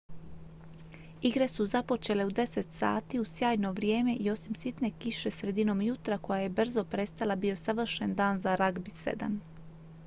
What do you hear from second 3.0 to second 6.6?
h uz sjajno vrijeme i osim sitne kiše sredinom jutra koja je